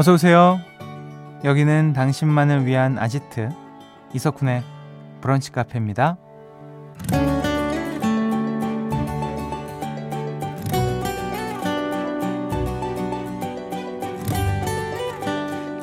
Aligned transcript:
어서 0.00 0.14
오세요. 0.14 0.58
여기는 1.44 1.92
당신만을 1.92 2.64
위한 2.64 2.98
아지트 2.98 3.50
이석훈의 4.14 4.62
브런치 5.20 5.52
카페입니다. 5.52 6.16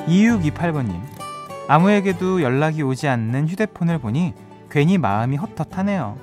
2628번님. 0.07 0.99
아무에게도 1.67 2.41
연락이 2.41 2.81
오지 2.81 3.07
않는 3.07 3.47
휴대폰을 3.47 3.99
보니 3.99 4.33
괜히 4.71 4.97
마음이 4.97 5.37
헛헛하네요. 5.37 6.17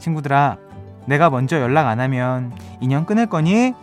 친구들아, 0.00 0.56
내가 1.06 1.30
먼저 1.30 1.60
연락 1.60 1.86
안 1.86 2.00
하면 2.00 2.52
인연 2.80 3.06
끊을 3.06 3.26
거니? 3.26 3.74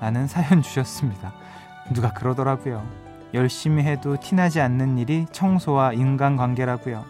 라는 0.00 0.26
사연 0.26 0.62
주셨습니다. 0.62 1.34
누가 1.92 2.12
그러더라고요. 2.14 3.01
열심히 3.34 3.82
해도 3.84 4.16
티나지 4.18 4.60
않는 4.60 4.98
일이 4.98 5.26
청소와 5.32 5.92
인간관계라고요. 5.94 7.04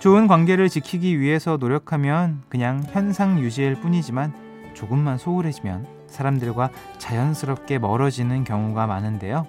좋은 0.00 0.26
관계를 0.26 0.68
지키기 0.68 1.20
위해서 1.20 1.56
노력하면 1.58 2.42
그냥 2.48 2.84
현상 2.90 3.38
유지일 3.38 3.76
뿐이지만 3.76 4.32
조금만 4.74 5.16
소홀해지면 5.16 5.86
사람들과 6.08 6.70
자연스럽게 6.98 7.78
멀어지는 7.78 8.44
경우가 8.44 8.86
많은데요. 8.86 9.46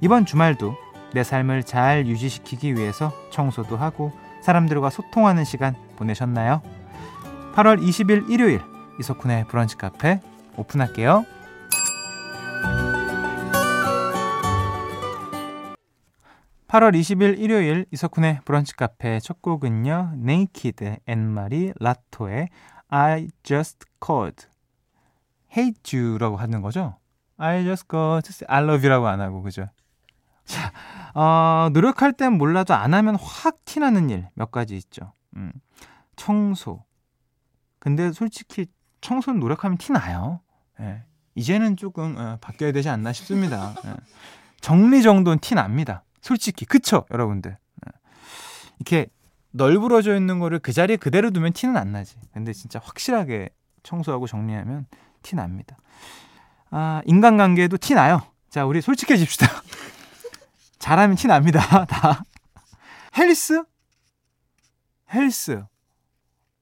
이번 0.00 0.26
주말도 0.26 0.74
내 1.14 1.22
삶을 1.22 1.62
잘 1.62 2.06
유지시키기 2.06 2.74
위해서 2.74 3.12
청소도 3.30 3.76
하고 3.76 4.12
사람들과 4.42 4.90
소통하는 4.90 5.44
시간 5.44 5.76
보내셨나요? 5.96 6.62
8월 7.54 7.80
20일 7.80 8.28
일요일 8.30 8.60
이석훈의 8.98 9.46
브런치 9.46 9.76
카페 9.76 10.20
오픈할게요. 10.56 11.24
8월 16.72 16.98
20일 16.98 17.38
일요일 17.38 17.84
이석훈의 17.90 18.40
브런치 18.46 18.76
카페 18.76 19.20
첫 19.20 19.42
곡은요. 19.42 20.14
네이키드 20.16 21.00
앤 21.04 21.34
마리 21.34 21.74
라토의 21.78 22.48
I 22.88 23.28
just 23.42 23.80
called 24.02 24.46
hate 25.54 26.00
you라고 26.00 26.38
하는 26.38 26.62
거죠. 26.62 26.96
I 27.36 27.62
just 27.64 27.84
called 27.90 28.46
I 28.48 28.62
love 28.62 28.88
you라고 28.88 29.06
안 29.06 29.20
하고 29.20 29.42
그죠? 29.42 29.68
자, 30.46 30.72
어, 31.12 31.68
노력할 31.74 32.14
땐 32.14 32.38
몰라도 32.38 32.72
안 32.72 32.94
하면 32.94 33.16
확 33.16 33.62
티나는 33.66 34.08
일 34.08 34.26
몇 34.32 34.50
가지 34.50 34.74
있죠. 34.78 35.12
음, 35.36 35.52
청소. 36.16 36.86
근데 37.80 38.12
솔직히 38.12 38.64
청소는 39.02 39.40
노력하면 39.40 39.76
티 39.76 39.92
나요. 39.92 40.40
예. 40.80 41.04
이제는 41.34 41.76
조금 41.76 42.16
어, 42.16 42.38
바뀌어야 42.40 42.72
되지 42.72 42.88
않나 42.88 43.12
싶습니다. 43.12 43.74
예. 43.84 43.94
정리 44.62 45.02
정도는 45.02 45.38
티 45.40 45.54
납니다. 45.54 46.04
솔직히 46.22 46.64
그쵸 46.64 47.04
여러분들 47.10 47.58
예. 47.86 47.90
이렇게 48.78 49.08
널브러져 49.52 50.16
있는 50.16 50.38
거를 50.38 50.58
그 50.58 50.72
자리에 50.72 50.96
그대로 50.96 51.30
두면 51.30 51.52
티는 51.52 51.76
안 51.76 51.92
나지. 51.92 52.16
근데 52.32 52.52
진짜 52.52 52.80
확실하게 52.82 53.50
청소하고 53.82 54.26
정리하면 54.26 54.86
티 55.22 55.36
납니다. 55.36 55.76
아, 56.70 57.02
인간관계에도 57.04 57.76
티 57.76 57.94
나요. 57.94 58.22
자, 58.48 58.64
우리 58.64 58.80
솔직해집시다. 58.80 59.46
잘하면 60.78 61.16
티 61.16 61.26
납니다. 61.26 61.60
다. 61.84 62.24
헬스? 63.16 63.62
헬스. 65.12 65.62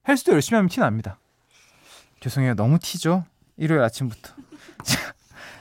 헬스도 0.09 0.33
열심히 0.33 0.57
하면 0.57 0.69
티 0.69 0.81
납니다. 0.81 1.19
죄송해요. 2.21 2.55
너무 2.55 2.79
티죠? 2.81 3.25
일요일 3.57 3.83
아침부터. 3.83 4.35
자, 4.83 5.15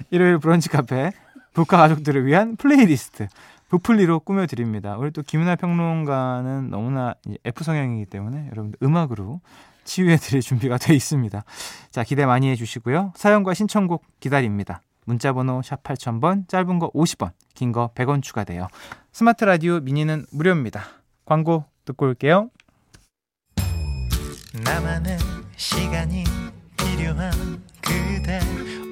일요일 0.10 0.40
브런치 0.40 0.70
카페. 0.70 1.12
브카 1.54 1.78
가족들을 1.78 2.26
위한 2.26 2.56
플레이리스트. 2.56 3.28
브플리로 3.70 4.22
꾸며드립니다. 4.22 4.98
우리 4.98 5.12
또 5.12 5.22
김윤하 5.22 5.56
평론가는 5.56 6.70
너무나 6.70 7.14
F 7.46 7.64
성향이기 7.64 8.08
때문에 8.08 8.48
여러분들 8.48 8.78
음악으로 8.84 9.42
치유해드릴 9.86 10.42
준비가 10.42 10.78
돼 10.78 10.94
있습니다. 10.96 11.44
자, 11.92 12.04
기대 12.04 12.26
많이 12.26 12.50
해주시고요. 12.50 13.14
사연과 13.16 13.54
신청곡 13.54 14.04
기다립니다. 14.20 14.82
문자번호 15.06 15.62
샵 15.64 15.82
8000번, 15.84 16.48
짧은 16.48 16.78
거 16.80 16.92
50원, 16.92 17.32
긴 17.56 17.72
거 17.72 17.92
100원 17.96 18.22
추가돼요. 18.22 18.68
스마트 19.12 19.46
라디오 19.46 19.80
미니는 19.80 20.26
무료입니다. 20.32 20.84
광고 21.26 21.66
듣고 21.86 22.06
올게요. 22.08 22.50
나만의 24.64 25.18
시간이 25.56 26.24
필요한 26.78 27.32
그대 27.82 28.40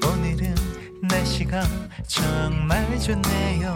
오늘은 0.08 0.56
날씨가 1.04 1.62
정말 2.08 3.00
좋네요. 3.00 3.76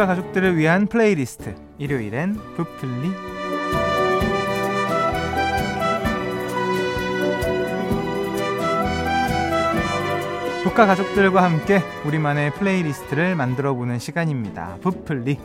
북카 0.00 0.06
가족들을 0.06 0.56
위한 0.56 0.86
플레이리스트 0.86 1.54
일요일엔 1.76 2.32
부플리 2.56 3.12
국가 10.64 10.86
가족들과 10.86 11.42
함께 11.42 11.82
우리만의 12.06 12.54
플레이리스트를 12.54 13.34
만들어 13.34 13.74
보는 13.74 13.98
시간입니다. 13.98 14.78
브플리. 14.80 15.38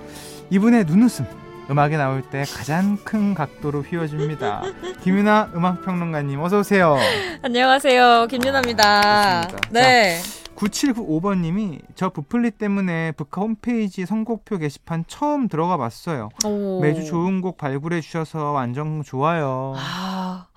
이분의 0.50 0.86
눈웃음. 0.86 1.26
음악에 1.70 1.98
나올 1.98 2.22
때 2.22 2.46
가장 2.56 2.98
큰 3.04 3.34
각도로 3.34 3.82
휘어집니다. 3.82 4.62
김윤하 5.04 5.50
음악평론가님 5.54 6.40
어서 6.40 6.60
오세요. 6.60 6.98
안녕하세요. 7.42 8.28
김윤하입니다. 8.30 9.50
네. 9.72 10.22
9795번님이 10.56 11.82
저 11.96 12.10
브플리 12.10 12.52
때문에 12.52 13.12
브카 13.14 13.42
홈페이지 13.42 14.06
선곡표 14.06 14.58
게시판 14.58 15.06
처음 15.08 15.48
들어가 15.48 15.78
봤어요. 15.78 16.30
오. 16.46 16.80
매주 16.82 17.06
좋은 17.06 17.42
곡 17.42 17.58
발굴해 17.58 18.02
주셔서 18.02 18.52
완전 18.52 19.04
좋아요. 19.04 19.74
아, 19.76 20.48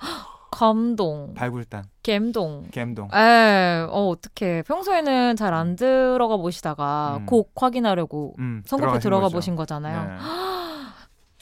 감동. 0.50 1.34
발굴단. 1.34 1.84
갬동. 2.02 2.64
갬동. 2.70 3.08
에, 3.14 3.86
어, 3.90 4.08
어떻게 4.08 4.62
평소에는 4.62 5.36
잘 5.36 5.52
안 5.52 5.74
들어가 5.76 6.36
보시다가 6.36 7.18
음. 7.20 7.26
곡 7.26 7.52
확인하려고 7.56 8.34
음, 8.38 8.62
선곡표 8.66 8.98
들어가 9.00 9.24
거죠. 9.24 9.34
보신 9.36 9.56
거잖아요. 9.56 10.08
네. 10.08 10.16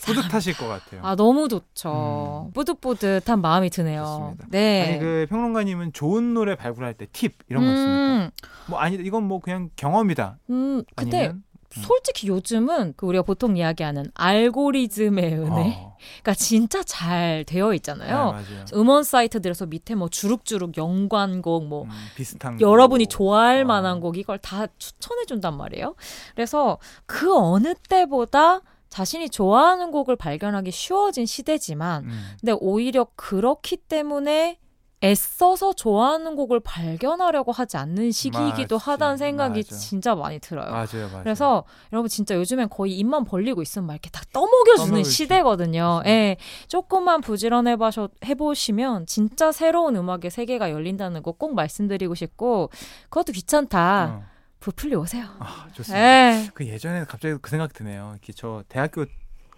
뿌듯하실 0.06 0.56
것 0.56 0.68
같아요. 0.68 1.00
아 1.02 1.16
너무 1.16 1.48
좋죠. 1.48 2.44
음. 2.48 2.52
뿌듯뿌듯한 2.52 3.40
마음이 3.40 3.70
드네요. 3.70 4.04
좋습니다. 4.04 4.46
네. 4.50 4.88
아니 4.88 4.98
그 5.00 5.26
평론가님은 5.28 5.92
좋은 5.94 6.32
노래 6.34 6.54
발굴할 6.54 6.94
때 6.94 7.06
팁 7.12 7.34
이런 7.48 7.64
거 7.64 7.70
있습니까? 7.72 8.30
음. 8.66 8.71
뭐 8.71 8.78
아니 8.78 8.97
이건 8.97 9.25
뭐 9.25 9.41
그냥 9.41 9.71
경험이다. 9.77 10.39
음 10.51 10.83
근데 10.95 11.18
아니면? 11.18 11.42
음. 11.77 11.83
솔직히 11.83 12.28
요즘은 12.28 12.95
그 12.97 13.07
우리가 13.07 13.22
보통 13.22 13.57
이야기하는 13.57 14.10
알고리즘의 14.15 15.24
은혜. 15.34 15.77
어. 15.78 15.97
그러니까 16.22 16.34
진짜 16.34 16.83
잘 16.83 17.45
되어 17.47 17.74
있잖아요. 17.74 18.34
네, 18.39 18.65
음원 18.74 19.03
사이트들에서 19.03 19.66
밑에 19.66 19.95
뭐 19.95 20.09
주룩주룩 20.09 20.78
연관곡 20.78 21.66
뭐 21.66 21.84
음, 21.84 21.91
비슷한 22.15 22.60
여러분이 22.60 23.04
곡. 23.04 23.10
좋아할 23.10 23.63
어. 23.63 23.65
만한 23.66 24.01
곡 24.01 24.16
이걸 24.16 24.39
다 24.39 24.66
추천해 24.78 25.24
준단 25.27 25.57
말이에요. 25.57 25.97
그래서 26.34 26.78
그 27.04 27.36
어느 27.36 27.74
때보다 27.89 28.60
자신이 28.89 29.28
좋아하는 29.28 29.91
곡을 29.91 30.16
발견하기 30.16 30.71
쉬워진 30.71 31.27
시대지만 31.27 32.04
음. 32.04 32.24
근데 32.41 32.53
오히려 32.59 33.07
그렇기 33.16 33.77
때문에 33.78 34.59
애써서 35.04 35.75
좋아하는 35.75 36.37
곡을 36.37 36.60
발견하려고 36.60 37.53
하지 37.53 37.77
않는 37.77 38.10
시기이기도 38.13 38.77
맞지, 38.77 38.91
하다는 38.91 39.16
생각이 39.19 39.63
맞아. 39.63 39.77
진짜 39.77 40.15
많이 40.15 40.39
들어요. 40.39 40.71
맞아요, 40.71 41.09
맞아요. 41.09 41.22
그래서 41.22 41.65
여러분 41.93 42.09
진짜 42.09 42.34
요즘엔 42.34 42.71
거의 42.71 42.97
입만 42.98 43.25
벌리고 43.25 43.60
있으면 43.60 43.87
막 43.87 43.93
이렇게 43.93 44.09
다 44.10 44.22
떠먹여주는 44.33 45.04
시대거든요. 45.04 46.03
예, 46.07 46.10
네, 46.10 46.37
조금만 46.69 47.21
부지런해 47.21 47.77
봐서 47.77 48.09
해보시면 48.25 49.07
진짜 49.07 49.53
새로운 49.53 49.97
음악의 49.97 50.31
세계가 50.31 50.71
열린다는 50.71 51.22
거 51.22 51.37
꼭 51.37 51.54
말씀드리고 51.54 52.15
싶고 52.15 52.71
그것도 53.10 53.33
귀찮다. 53.33 54.22
어. 54.22 54.37
부풀리 54.59 54.95
오세요. 54.95 55.27
아, 55.39 55.69
좋습니다. 55.75 55.98
에. 55.98 56.45
예. 56.45 56.51
그 56.54 56.66
예전에 56.66 57.04
갑자기 57.04 57.37
그 57.43 57.51
생각 57.51 57.75
드네요. 57.75 58.13
이렇게 58.13 58.33
저 58.33 58.65
대학교 58.69 59.04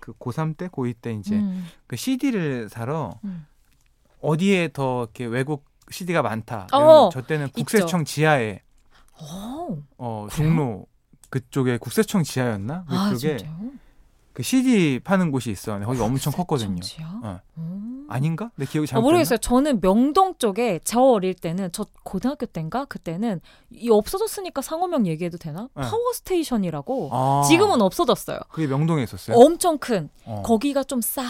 그 0.01 0.13
고3 0.15 0.57
때, 0.57 0.67
고2 0.67 0.95
때 1.01 1.13
이제 1.13 1.37
음. 1.37 1.67
그 1.87 1.95
CD를 1.95 2.69
사러 2.69 3.15
음. 3.23 3.47
어디에 4.21 4.71
더 4.73 5.03
이렇게 5.05 5.25
외국 5.27 5.65
CD가 5.91 6.23
많다. 6.23 6.67
어, 6.73 7.11
저 7.13 7.23
때는 7.23 7.49
국세청 7.51 8.01
있죠. 8.03 8.13
지하에 8.13 8.61
어, 9.21 9.77
어 9.97 10.29
종로 10.31 10.87
그쪽에 11.31 11.79
국세청 11.79 12.23
지하였나? 12.23 12.85
아, 12.87 13.11
그쪽에 13.11 13.39
그 14.33 14.43
CD 14.43 15.01
파는 15.03 15.33
곳이 15.33 15.51
있어. 15.51 15.79
거기 15.81 16.01
엄청 16.01 16.33
컸거든요. 16.33 16.81
어. 17.23 17.41
아닌가? 18.09 18.51
내 18.55 18.65
기억이 18.65 18.87
잘 18.87 19.01
어, 19.01 19.03
모르겠어요. 19.03 19.39
저는 19.39 19.81
명동 19.81 20.37
쪽에 20.39 20.81
저 20.85 21.01
어릴 21.01 21.35
때는 21.35 21.71
저 21.73 21.85
고등학교 22.05 22.47
때인가 22.47 22.85
그때는 22.85 23.41
이 23.71 23.91
없어졌으니까 23.91 24.63
상호명 24.63 25.07
얘기해도 25.07 25.39
되나? 25.39 25.69
네. 25.75 25.83
파워 25.83 26.13
스테이션이라고 26.15 27.11
아. 27.13 27.43
지금은 27.49 27.83
없어졌어요. 27.83 28.39
그게 28.51 28.67
명동에 28.67 29.03
있었어요? 29.03 29.37
엄청 29.37 29.77
큰. 29.79 30.09
어. 30.25 30.43
거기가 30.43 30.85
좀 30.85 31.01
싸. 31.01 31.25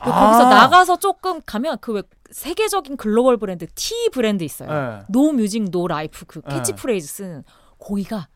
아. 0.00 0.10
거기서 0.10 0.48
나가서 0.48 0.98
조금 0.98 1.40
가면 1.46 1.78
그 1.80 1.92
왜 1.92 2.02
세계적인 2.30 2.96
글로벌 2.96 3.36
브랜드 3.36 3.66
T 3.74 4.08
브랜드 4.12 4.44
있어요. 4.44 4.68
네. 4.70 5.04
No 5.08 5.32
music 5.32 5.70
no 5.70 5.88
life 5.88 6.24
그 6.26 6.40
네. 6.48 6.56
캐치프레이즈 6.56 7.06
쓰는 7.06 7.44
거기가 7.78 8.28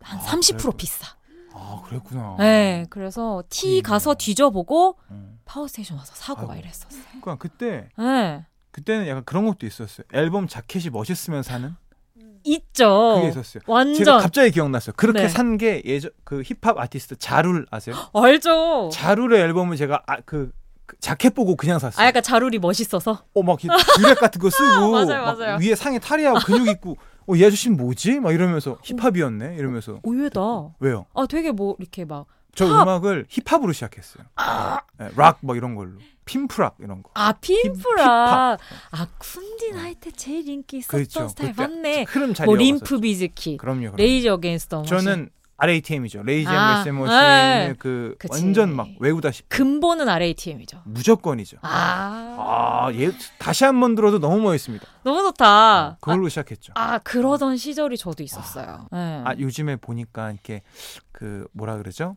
한 0.00 0.18
아, 0.18 0.22
30% 0.22 0.62
그래. 0.62 0.72
비싸. 0.76 1.06
아, 1.54 1.82
그랬구나. 1.86 2.36
네, 2.38 2.84
그래서 2.90 3.42
T 3.48 3.80
가서 3.80 4.14
뒤져보고 4.14 4.98
음. 5.10 5.38
파워스테이션 5.44 5.96
와서 5.96 6.12
사고 6.16 6.40
아이고. 6.40 6.52
막 6.52 6.58
이랬었어요. 6.58 7.02
그러니까 7.08 7.36
그때 7.36 7.88
네. 7.96 8.44
그때는 8.72 9.06
약간 9.06 9.24
그런 9.24 9.46
것도 9.46 9.66
있었어요. 9.66 10.04
앨범 10.12 10.48
자켓이 10.48 10.90
멋있으면 10.90 11.42
사는 11.44 11.74
있죠. 12.44 13.14
그게 13.16 13.28
있었어요. 13.28 13.62
완전. 13.66 13.94
제가 13.94 14.18
갑자기 14.18 14.50
기억났어요. 14.50 14.94
그렇게 14.96 15.22
네. 15.22 15.28
산게 15.28 15.82
예전 15.86 16.10
그 16.24 16.42
힙합 16.42 16.78
아티스트 16.78 17.16
Ja 17.16 17.33
Rule 17.33 17.66
아세요? 17.70 17.94
알죠. 18.12 18.90
Ja 18.92 19.04
Rule의 19.04 19.40
앨범을 19.40 19.76
제가 19.76 20.02
아, 20.06 20.16
그, 20.16 20.22
그 20.26 20.52
자켓 21.00 21.34
보고 21.34 21.56
그냥 21.56 21.78
샀어요. 21.78 22.02
아, 22.02 22.06
약간 22.08 22.22
Ja 22.22 22.32
Rule이 22.32 22.58
멋있어서. 22.58 23.24
어, 23.34 23.42
막 23.42 23.58
durag 23.58 24.18
같은 24.18 24.40
거 24.40 24.50
쓰고 24.50 24.90
맞아요, 24.92 25.22
맞아요. 25.24 25.58
위에 25.60 25.74
상에 25.74 25.98
탈의하고 25.98 26.40
근육 26.40 26.68
있고 26.68 26.96
어, 27.26 27.34
이 27.34 27.44
아저씨는 27.44 27.76
뭐지? 27.76 28.20
막 28.20 28.32
이러면서 28.32 28.78
힙합이었네. 28.82 29.56
이러면서. 29.56 30.00
의외다. 30.02 30.40
왜요? 30.80 31.06
아, 31.14 31.26
되게 31.26 31.52
뭐 31.52 31.76
이렇게 31.78 32.04
막. 32.04 32.26
저 32.54 32.66
팝. 32.68 32.82
음악을 32.82 33.26
힙합으로 33.28 33.72
시작했어요. 33.72 34.24
아. 34.36 34.80
네, 34.98 35.08
락뭐 35.16 35.56
이런 35.56 35.74
걸로. 35.74 35.92
핀프락 36.24 36.76
이런 36.78 37.02
거. 37.02 37.10
아 37.14 37.32
핀프락. 37.32 38.58
아 38.92 39.06
쿤딘 39.18 39.74
하이테 39.74 40.10
제일 40.12 40.48
인기 40.48 40.78
있었던 40.78 40.98
그렇죠. 40.98 41.28
스타일 41.28 41.52
맞네. 41.56 42.04
흐름 42.08 42.32
잘. 42.32 42.46
뭐 42.46 42.54
림프 42.56 43.00
비즈키. 43.00 43.56
그럼요. 43.56 43.80
그럼요. 43.80 43.96
레이저 43.96 44.36
게인스터. 44.38 44.84
저는 44.84 45.28
RATM이죠. 45.56 46.22
레이지 46.24 46.48
아, 46.48 46.52
앤 46.72 46.78
메세머신의 46.78 47.68
네. 47.68 47.74
그 47.78 48.16
그치. 48.18 48.32
완전 48.44 48.74
막 48.74 48.88
외우다시피. 48.98 49.48
근본은 49.48 50.08
RATM이죠. 50.08 50.82
무조건이죠. 50.84 51.58
아, 51.62 52.86
아얘 52.88 53.12
다시 53.38 53.64
한 53.64 53.80
번 53.80 53.94
들어도 53.94 54.18
너무 54.18 54.38
멋있습니다. 54.40 54.84
너무 55.04 55.22
좋다. 55.22 55.86
어, 55.86 55.96
그걸로 56.00 56.26
아, 56.26 56.28
시작했죠. 56.28 56.72
아 56.76 56.98
그러던 56.98 57.56
시절이 57.56 57.96
저도 57.98 58.22
있었어요. 58.22 58.88
아, 58.90 58.96
네. 58.96 59.22
아 59.24 59.34
요즘에 59.38 59.76
보니까 59.76 60.30
이렇게 60.32 60.62
그 61.12 61.46
뭐라 61.52 61.76
그러죠? 61.76 62.16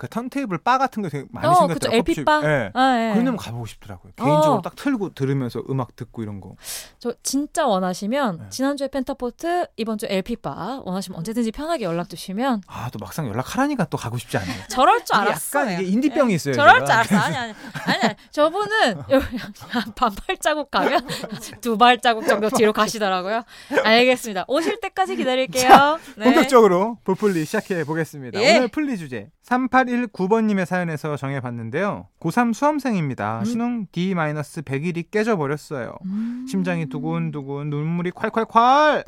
그 0.00 0.08
턴테이블 0.08 0.56
바 0.56 0.78
같은 0.78 1.02
거 1.02 1.10
되게 1.10 1.26
많이 1.30 1.46
어, 1.46 1.52
생겼더라고요. 1.54 1.98
LP 1.98 2.24
바. 2.24 2.40
네. 2.40 2.70
아, 2.72 2.96
예. 2.98 3.12
그런 3.12 3.26
데 3.30 3.36
가보고 3.36 3.66
싶더라고요. 3.66 4.12
개인적으로 4.16 4.54
어. 4.54 4.62
딱 4.62 4.74
틀고 4.74 5.12
들으면서 5.12 5.62
음악 5.68 5.94
듣고 5.94 6.22
이런 6.22 6.40
거. 6.40 6.56
저 6.98 7.12
진짜 7.22 7.66
원하시면 7.66 8.38
네. 8.38 8.44
지난주에 8.48 8.88
펜타포트, 8.88 9.66
이번 9.76 9.98
주 9.98 10.06
LP 10.08 10.36
바 10.36 10.80
원하시면 10.84 11.18
언제든지 11.18 11.52
편하게 11.52 11.84
연락 11.84 12.08
주시면. 12.08 12.62
아, 12.66 12.88
또 12.90 12.98
막상 12.98 13.28
연락하라니까 13.28 13.84
또 13.90 13.98
가고 13.98 14.16
싶지 14.16 14.38
않네요. 14.38 14.62
저럴 14.70 15.04
줄 15.04 15.16
알았어요. 15.16 15.64
약간 15.72 15.82
이게 15.82 15.90
인디병이 15.92 16.32
있어요. 16.32 16.54
저럴 16.54 16.86
제가. 16.86 17.02
줄 17.04 17.16
알았어. 17.16 17.16
아니 17.26 17.36
아니. 17.36 17.54
아니, 17.84 18.14
저분은 18.30 19.02
반 19.96 20.10
발 20.26 20.36
자국 20.38 20.70
가면 20.70 21.06
두 21.60 21.76
발 21.76 22.00
자국 22.00 22.26
정도 22.26 22.48
뒤로 22.48 22.72
가시더라고요. 22.72 23.42
알겠습니다. 23.84 24.44
오실 24.48 24.80
때까지 24.80 25.16
기다릴게요. 25.16 25.68
자, 25.68 25.98
네. 26.16 26.24
본격적으로 26.24 26.96
볼플리 27.04 27.44
시작해 27.44 27.84
보겠습니다. 27.84 28.40
예. 28.40 28.56
오늘 28.56 28.68
플리 28.68 28.96
주제 28.96 29.30
3819번님의 29.90 30.64
사연에서 30.66 31.16
정해봤는데요. 31.16 32.06
고3 32.20 32.54
수험생입니다. 32.54 33.40
음. 33.40 33.44
수능 33.44 33.86
D-100일이 33.92 35.10
깨져버렸어요. 35.10 35.94
음. 36.04 36.46
심장이 36.48 36.86
두근두근, 36.88 37.70
눈물이 37.70 38.10
콸콸콸! 38.12 39.04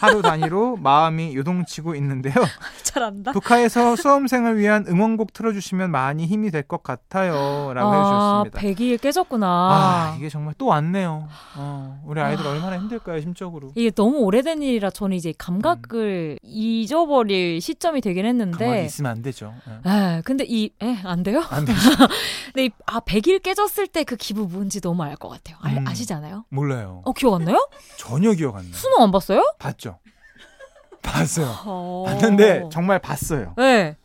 하루 0.00 0.22
단위로 0.22 0.76
마음이 0.82 1.34
요동치고 1.34 1.96
있는데요. 1.96 2.34
잘한다. 2.84 3.32
북한에서 3.32 3.96
수험생을 3.96 4.56
위한 4.56 4.84
응원곡 4.88 5.32
틀어주시면 5.32 5.90
많이 5.90 6.24
힘이 6.26 6.50
될 6.52 6.62
것 6.68 6.82
같아요. 6.82 7.72
라고 7.74 7.90
아, 7.90 8.42
해주셨습니다. 8.44 8.60
100일 8.84 9.00
깨졌구나. 9.00 9.46
아, 9.46 10.14
이게 10.18 10.28
정말 10.28 10.54
또 10.58 10.66
왔네요. 10.66 11.28
어, 11.56 12.00
우리 12.04 12.20
아이들 12.20 12.46
아. 12.46 12.50
얼마나 12.50 12.78
힘들까요, 12.78 13.20
심적으로. 13.22 13.72
이게 13.74 13.90
너무 13.90 14.18
오래된 14.18 14.62
일이라 14.62 14.90
저는 14.90 15.16
이제 15.16 15.32
감각을 15.36 16.38
음. 16.44 16.48
잊어버릴 16.48 17.60
시점이 17.60 18.00
되긴 18.00 18.24
했는데. 18.26 18.64
가만히 18.64 18.84
있으면 18.86 19.10
안 19.12 19.22
되죠. 19.22 19.52
에, 19.86 19.88
예. 20.18 20.22
근데 20.24 20.44
이, 20.46 20.70
에, 20.80 20.94
안 21.04 21.22
돼요? 21.22 21.40
안. 21.50 21.64
근데 22.52 22.64
이, 22.66 22.70
아, 22.86 23.00
100일 23.00 23.42
깨졌을 23.42 23.86
때 23.86 24.04
그 24.04 24.16
기분 24.16 24.48
뭔지 24.48 24.80
너무 24.80 25.02
알 25.02 25.16
것 25.16 25.28
같아요. 25.28 25.56
아, 25.60 25.68
음, 25.70 25.86
아시잖아요? 25.86 26.44
몰라요. 26.50 27.02
어, 27.04 27.12
기억 27.12 27.34
안 27.34 27.44
나요? 27.44 27.68
전혀 27.96 28.32
기억 28.32 28.56
안 28.56 28.62
나요. 28.64 28.74
수능 28.74 29.02
안 29.02 29.10
봤어요? 29.10 29.42
봤죠. 29.58 29.98
봤어요. 31.02 31.54
어... 31.64 32.04
봤는데 32.06 32.68
정말 32.70 32.98
봤어요. 32.98 33.54
네. 33.56 33.96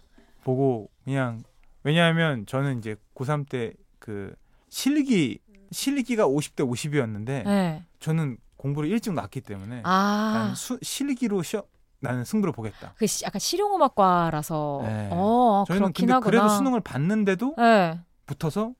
보고 0.43 0.89
그냥 1.03 1.43
왜냐하면 1.83 2.45
저는 2.45 2.79
이제 2.79 2.95
고3 3.15 3.47
때 3.49 3.73
그 3.99 4.35
실기 4.69 5.39
실기가 5.71 6.27
50대 6.27 6.69
50이었는데 6.69 7.25
네. 7.45 7.83
저는 8.01 8.37
공부를 8.57 8.89
일찍 8.89 9.13
놨기 9.13 9.39
때문에 9.41 9.81
아. 9.85 10.53
수, 10.57 10.77
실기로 10.81 11.41
시험 11.41 11.63
나는 12.03 12.25
승부를 12.25 12.53
보겠다. 12.53 12.93
그 12.97 13.05
약간 13.23 13.39
실용음악과라서 13.39 14.81
네. 14.83 15.09
어, 15.11 15.63
저희는 15.67 15.93
근데 15.93 16.13
하구나. 16.13 16.29
그래도 16.29 16.49
수능을 16.49 16.81
봤는데도 16.81 17.55
네. 17.57 17.99
붙어서 18.25 18.73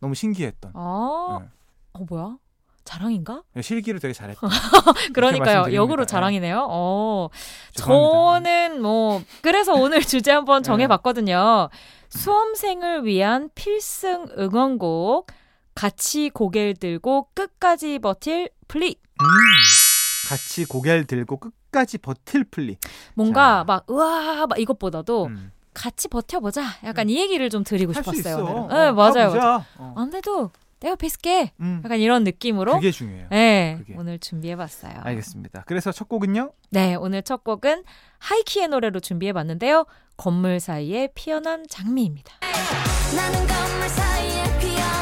너무 0.00 0.14
신기했던. 0.14 0.72
아. 0.74 1.38
네. 1.40 1.48
어 1.92 2.04
뭐야? 2.08 2.36
자랑인가? 2.84 3.42
네, 3.52 3.62
실기를 3.62 4.00
되게 4.00 4.12
잘했다. 4.12 4.40
그러니까요. 5.14 5.72
역으로 5.74 6.06
자랑이네요. 6.06 6.66
어. 6.68 7.28
저는 7.74 8.82
뭐 8.82 9.22
그래서 9.42 9.74
오늘 9.74 10.00
주제 10.02 10.32
한번 10.32 10.62
정해 10.64 10.88
봤거든요. 10.88 11.68
수험생을 12.08 13.04
위한 13.04 13.48
필승 13.54 14.26
응원곡 14.36 15.28
같이 15.76 16.30
고개를 16.30 16.74
들고 16.74 17.28
끝까지 17.34 18.00
버틸 18.00 18.50
플리. 18.66 18.96
음, 19.20 19.26
같이 20.28 20.64
고개를 20.64 21.04
들고 21.06 21.36
끝 21.36 21.52
까지 21.70 21.98
버틸 21.98 22.44
플리. 22.44 22.76
뭔가 23.14 23.58
자. 23.58 23.64
막 23.64 23.86
으아 23.90 24.46
막 24.46 24.58
이것보다도 24.58 25.26
음. 25.26 25.52
같이 25.72 26.08
버텨보자. 26.08 26.64
약간 26.84 27.06
음. 27.06 27.10
이 27.10 27.18
얘기를 27.18 27.48
좀 27.50 27.64
드리고 27.64 27.92
싶었어요. 27.92 28.44
어, 28.44 28.68
네, 28.68 28.90
맞아요. 28.92 29.30
맞아. 29.32 29.66
어. 29.78 29.94
안 29.96 30.10
돼도 30.10 30.50
내가 30.80 30.96
뱃게 30.96 31.52
음. 31.60 31.82
약간 31.84 32.00
이런 32.00 32.24
느낌으로 32.24 32.72
그게 32.74 32.90
중요해요. 32.90 33.26
네, 33.30 33.76
그게. 33.78 33.94
오늘 33.96 34.18
준비해봤어요. 34.18 34.94
알겠습니다. 35.02 35.64
그래서 35.66 35.92
첫 35.92 36.08
곡은요? 36.08 36.52
네, 36.70 36.94
오늘 36.94 37.22
첫 37.22 37.44
곡은 37.44 37.84
하이키의 38.18 38.68
노래로 38.68 39.00
준비해봤는데요. 39.00 39.84
건물 40.16 40.58
사이에 40.58 41.08
피어난 41.14 41.66
장미입니다. 41.68 42.32
나는 43.14 43.46
건물 43.46 43.88
사이에 43.88 44.58
피어 44.58 44.99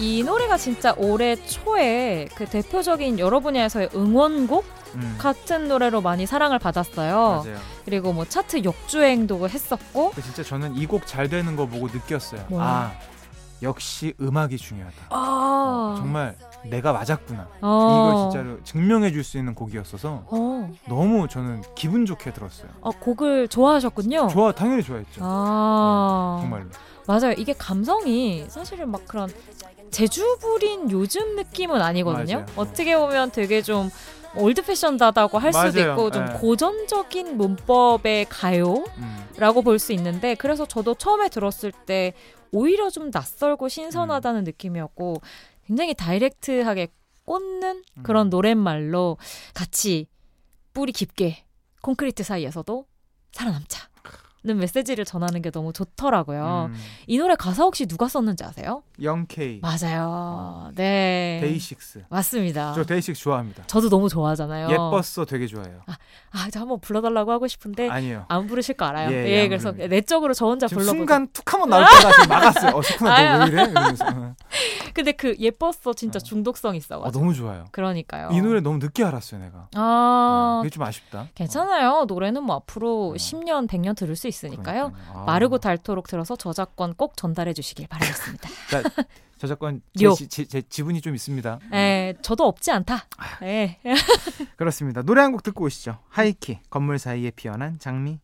이 0.00 0.22
노래가 0.24 0.56
진짜 0.56 0.92
올해 0.96 1.36
초에 1.36 2.28
그 2.34 2.46
대표적인 2.46 3.18
여러 3.18 3.40
분야에서의 3.40 3.90
응원곡 3.94 4.64
음. 4.96 5.16
같은 5.18 5.68
노래로 5.68 6.00
많이 6.00 6.26
사랑을 6.26 6.58
받았어요. 6.58 7.42
맞아요. 7.44 7.58
그리고 7.84 8.12
뭐 8.12 8.24
차트 8.24 8.64
역주행도 8.64 9.48
했었고. 9.48 10.10
그 10.10 10.22
진짜 10.22 10.42
저는 10.42 10.76
이 10.76 10.86
곡 10.86 11.06
잘 11.06 11.28
되는 11.28 11.56
거 11.56 11.66
보고 11.66 11.86
느꼈어요. 11.86 12.44
뭐야? 12.48 12.64
아 12.64 12.92
역시 13.62 14.14
음악이 14.20 14.56
중요하다. 14.58 14.96
아~ 15.10 15.16
어, 15.16 15.94
정말 15.96 16.36
내가 16.64 16.92
맞았구나. 16.92 17.48
어. 17.62 18.10
이걸 18.10 18.30
진짜로 18.32 18.62
증명해 18.64 19.12
줄 19.12 19.24
수 19.24 19.38
있는 19.38 19.54
곡이었어서 19.54 20.24
어. 20.26 20.70
너무 20.86 21.28
저는 21.28 21.62
기분 21.74 22.04
좋게 22.04 22.32
들었어요. 22.32 22.68
어, 22.80 22.90
곡을 22.90 23.48
좋아하셨군요. 23.48 24.28
좋아, 24.28 24.52
당연히 24.52 24.82
좋아했죠. 24.82 25.20
아~ 25.24 26.36
네, 26.38 26.42
정말로. 26.42 26.66
맞아요. 27.06 27.32
이게 27.36 27.52
감성이 27.52 28.44
사실은 28.48 28.90
막 28.90 29.06
그런 29.06 29.30
제주 29.90 30.38
부린 30.40 30.90
요즘 30.90 31.36
느낌은 31.36 31.80
아니거든요. 31.80 32.40
맞아요. 32.40 32.46
어떻게 32.56 32.96
보면 32.96 33.30
되게 33.30 33.62
좀 33.62 33.90
old-fashioned하다고 34.36 35.38
할 35.38 35.52
수도 35.52 35.78
맞아요. 35.78 35.92
있고 35.92 36.10
좀 36.10 36.24
네. 36.24 36.32
고전적인 36.34 37.36
문법의 37.36 38.26
가요라고 38.28 39.60
음. 39.60 39.64
볼수 39.64 39.92
있는데 39.92 40.34
그래서 40.34 40.66
저도 40.66 40.94
처음에 40.94 41.28
들었을 41.28 41.72
때 41.72 42.14
오히려 42.50 42.90
좀 42.90 43.10
낯설고 43.12 43.68
신선하다는 43.68 44.40
음. 44.40 44.44
느낌이었고 44.44 45.20
굉장히 45.66 45.94
direct하게 45.94 46.88
꽂는 47.24 47.84
그런 48.02 48.26
음. 48.26 48.30
노랫말로 48.30 49.16
같이 49.54 50.06
뿌리 50.72 50.92
깊게 50.92 51.44
콘크리트 51.80 52.22
사이에서도 52.22 52.86
살아남자. 53.32 53.88
는 54.46 54.58
메시지를 54.58 55.06
전하는 55.06 55.40
게 55.40 55.50
너무 55.50 55.72
좋더라고요. 55.72 56.68
음. 56.70 56.78
이 57.06 57.16
노래 57.16 57.34
가사 57.34 57.62
혹시 57.62 57.86
누가 57.86 58.08
썼는지 58.08 58.44
아세요? 58.44 58.82
영케이. 59.00 59.60
맞아요. 59.62 60.06
어. 60.06 60.70
네. 60.74 61.38
데이식스. 61.40 62.04
맞습니다. 62.10 62.74
저 62.74 62.84
데이식스 62.84 63.22
좋아합니다. 63.22 63.64
저도 63.66 63.88
너무 63.88 64.10
좋아하잖아요. 64.10 64.68
예뻤어 64.68 65.24
되게 65.24 65.46
좋아해요. 65.46 65.80
아, 65.86 65.96
아, 66.32 66.48
저 66.52 66.60
한번 66.60 66.78
불러달라고 66.80 67.32
하고 67.32 67.48
싶은데 67.48 67.88
아니요. 67.88 68.26
안 68.28 68.46
부르실 68.46 68.76
거 68.76 68.84
알아요. 68.84 69.10
예, 69.12 69.44
예 69.44 69.48
그래서 69.48 69.72
내적으로 69.72 70.34
저 70.34 70.44
혼자 70.44 70.66
불러보고 70.66 70.94
순간 70.94 71.26
툭 71.32 71.50
한번 71.50 71.70
나올 71.70 71.86
때가 71.86 72.26
많았어요. 72.28 72.76
어, 72.76 72.82
석훈아 72.82 73.38
너왜 73.38 73.46
이래? 73.50 73.62
이러면서. 73.70 74.04
근데 74.92 75.12
그 75.12 75.34
예뻤어 75.38 75.94
진짜 75.96 76.18
어. 76.18 76.20
중독성 76.20 76.76
있어. 76.76 76.98
어, 76.98 77.10
너무 77.10 77.32
좋아요. 77.32 77.64
그러니까요. 77.70 78.28
이 78.30 78.42
노래 78.42 78.60
너무 78.60 78.76
늦게 78.76 79.04
알았어요, 79.04 79.40
내가. 79.40 79.68
아, 79.74 80.60
네, 80.62 80.68
그게 80.68 80.74
좀 80.74 80.82
아쉽다. 80.82 81.28
괜찮아요. 81.34 82.04
노래는 82.06 82.42
뭐 82.44 82.56
앞으로 82.56 83.14
10년, 83.16 83.66
100년 83.68 83.96
들을 83.96 84.14
수 84.14 84.28
있 84.28 84.33
으니까요. 84.44 84.92
아. 85.12 85.24
마르고 85.26 85.58
닳도록 85.58 86.08
들어서 86.08 86.34
저작권 86.36 86.94
꼭 86.94 87.16
전달해 87.16 87.52
주시길 87.52 87.86
바라겠습니다. 87.88 88.48
저작권 89.38 89.82
제, 89.94 90.08
제, 90.28 90.44
제, 90.46 90.62
지분이 90.62 91.00
좀 91.00 91.14
있습니다. 91.14 91.58
에, 91.72 92.14
저도 92.22 92.44
없지 92.46 92.70
않다. 92.72 93.06
아. 93.18 93.44
에. 93.44 93.78
그렇습니다. 94.56 95.02
노래 95.02 95.20
한 95.20 95.32
곡 95.32 95.42
듣고 95.42 95.64
오시죠. 95.64 95.98
하이키 96.08 96.60
건물 96.70 96.98
사이에 96.98 97.30
피어난 97.30 97.78
장미. 97.78 98.18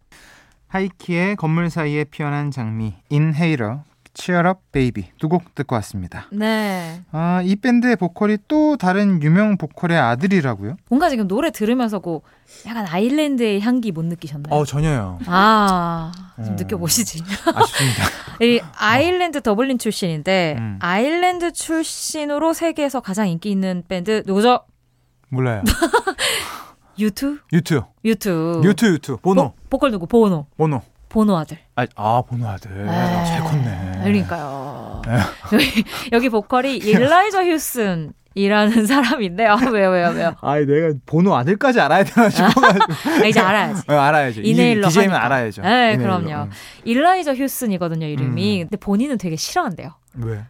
하이키의 0.69 1.37
건물 1.37 1.69
사이에 1.69 2.05
피어난 2.05 2.51
장미 2.53 2.95
인헤일러 3.09 3.83
Cheer 4.15 4.49
Up 4.49 4.61
Baby 4.73 5.11
두곡 5.19 5.55
듣고 5.55 5.77
왔습니다. 5.77 6.27
네. 6.33 7.03
아, 7.13 7.43
이 7.45 7.57
밴드의 7.57 7.97
보컬이 7.97 8.39
또 8.49 8.77
다른 8.77 9.23
유명 9.23 9.57
보컬의 9.57 9.99
아들이라고요? 9.99 10.77
뭔가 10.89 11.09
지금 11.09 11.29
노래 11.29 11.51
들으면서 11.51 12.01
그 12.01 12.21
약간 12.67 12.87
아일랜드의 12.87 13.61
향기 13.61 13.93
못 13.93 14.05
느끼셨나요? 14.05 14.55
어, 14.55 14.65
전혀요. 14.65 15.19
아, 15.27 16.13
좀 16.37 16.55
어... 16.55 16.57
느껴보시지. 16.59 17.23
아쉽습니다. 17.55 18.05
이 18.43 18.61
아일랜드 18.77 19.41
더블린 19.41 19.79
출신인데 19.79 20.57
음. 20.59 20.79
아일랜드 20.81 21.53
출신으로 21.53 22.53
세계에서 22.53 23.01
가장 23.01 23.29
인기 23.29 23.51
있는 23.51 23.85
밴드 23.89 24.23
누구죠? 24.27 24.65
몰라요. 25.29 25.63
유투? 26.99 27.39
유투. 27.53 27.83
유투. 28.05 28.61
유투 28.65 28.87
유투. 28.87 29.17
보노. 29.23 29.55
보, 29.71 29.79
컬 29.79 29.91
누구? 29.91 30.07
보노. 30.07 30.47
보노. 30.57 30.83
보노 31.11 31.37
아들. 31.37 31.59
아, 31.77 31.85
아 31.97 32.23
보노 32.27 32.49
아들. 32.49 32.87
네. 32.87 32.91
아, 32.91 33.25
잘 33.25 33.41
컸네. 33.43 34.01
그러니까요. 34.05 35.03
네. 35.05 35.19
여기, 35.53 35.85
여기 36.13 36.29
보컬이 36.31 36.77
일라이저 36.79 37.45
휴슨. 37.45 38.15
이라는 38.37 38.87
사람인데 38.87 39.45
아 39.45 39.57
왜요 39.73 39.91
왜요 39.91 40.11
왜요? 40.11 40.37
아 40.41 40.55
내가 40.61 40.95
보노 41.05 41.35
아들까지 41.35 41.81
알아야 41.81 42.05
되나 42.05 42.31
싶어가지고 42.31 42.85
아, 43.23 43.27
이제 43.27 43.41
알아야지. 43.41 43.83
어, 43.89 43.93
알아야죠. 43.95 44.41
이네일러 44.43 44.87
DJ면 44.89 45.17
알아야죠. 45.17 45.63
네 45.63 45.95
이네일러. 45.95 46.21
그럼요. 46.21 46.45
음. 46.45 46.51
일라이저 46.85 47.35
휴슨이거든요 47.35 48.07
이름이. 48.07 48.63
음. 48.63 48.65
근데 48.69 48.77
본인은 48.77 49.19
되게 49.19 49.35
싫어한대요. 49.35 49.95
왜? 50.15 50.45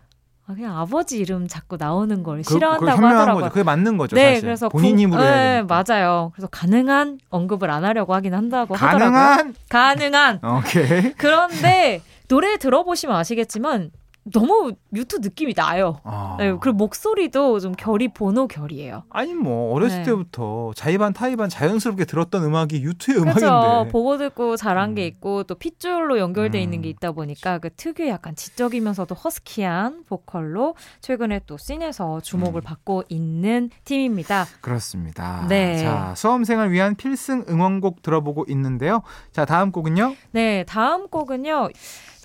아, 0.50 0.54
그냥 0.54 0.76
아버지 0.76 1.18
이름 1.18 1.46
자꾸 1.46 1.76
나오는 1.76 2.22
걸 2.22 2.38
그, 2.38 2.54
싫어한다고 2.54 3.06
하더라고요. 3.06 3.42
거죠. 3.44 3.48
그게 3.50 3.62
맞는 3.62 3.96
거죠. 3.96 4.16
네, 4.16 4.34
사실. 4.34 4.40
그래서 4.42 4.68
본인 4.68 4.98
힘으로 4.98 5.22
해야 5.22 5.62
네, 5.62 5.62
맞아요. 5.62 6.32
그래서 6.34 6.48
가능한 6.48 7.20
언급을 7.30 7.70
안 7.70 7.84
하려고 7.84 8.14
하긴 8.14 8.34
한다고 8.34 8.74
가능한? 8.74 9.14
하더라고요. 9.14 9.54
가능한. 9.68 10.40
오케이. 10.42 11.12
그런데 11.14 12.02
노래 12.28 12.56
들어보시면 12.56 13.14
아시겠지만 13.16 13.90
너무 14.32 14.72
뮤트 14.90 15.16
느낌이 15.16 15.54
나요. 15.54 16.00
아. 16.04 16.36
네, 16.38 16.52
그리고 16.60 16.76
목소리도 16.76 17.60
좀 17.60 17.72
결이 17.72 18.08
보노 18.08 18.48
결이에요. 18.48 19.04
아니 19.10 19.34
뭐 19.34 19.72
어렸을 19.74 19.98
네. 19.98 20.04
때부터 20.04 20.72
자의반 20.74 21.12
타의반 21.12 21.48
자연스럽게 21.48 22.04
들었던 22.04 22.44
음악이 22.44 22.82
U2의 22.82 23.18
음악인데. 23.18 23.40
그렇죠. 23.40 23.88
보고 23.90 24.18
듣고 24.18 24.56
자란 24.56 24.90
음. 24.90 24.94
게 24.94 25.06
있고 25.06 25.44
또 25.44 25.54
핏줄로 25.54 26.18
연결돼 26.18 26.58
음. 26.58 26.62
있는 26.62 26.82
게 26.82 26.88
있다 26.88 27.12
보니까 27.12 27.58
그 27.58 27.70
특유의 27.70 28.10
약간 28.10 28.34
지적이면서도 28.34 29.14
허스키한 29.14 30.04
보컬로 30.08 30.74
최근에 31.00 31.40
또 31.46 31.56
scene에서 31.56 32.20
주목을 32.20 32.60
음. 32.60 32.64
받고 32.64 33.04
있는 33.08 33.70
팀입니다. 33.84 34.46
그렇습니다. 34.60 35.46
네. 35.48 35.78
자 35.78 36.14
수험생을 36.16 36.70
위한 36.72 36.94
필승 36.94 37.44
응원곡 37.48 38.02
들어보고 38.02 38.46
있는데요. 38.48 39.02
자 39.32 39.44
다음 39.44 39.72
곡은요. 39.72 40.14
네, 40.32 40.64
다음 40.64 41.08
곡은요. 41.08 41.70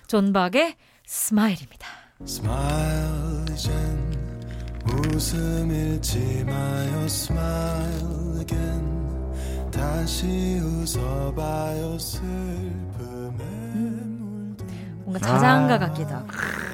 존박의 0.06 0.76
Smile입니다. 1.06 1.86
Smile 2.24 3.54
웃음 5.14 5.70
잃지 5.70 6.44
마요. 6.44 7.08
Smile 7.08 8.40
again. 8.40 9.70
다시 9.70 10.26
웃어봐요. 10.58 11.96
슬픔에 11.98 12.85
뭔가 15.06 15.20
자장가 15.20 15.78
같기도 15.78 16.10
하고. 16.10 16.26